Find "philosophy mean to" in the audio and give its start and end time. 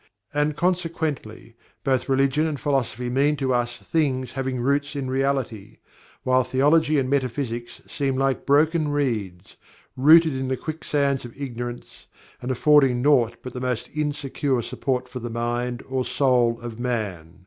2.59-3.53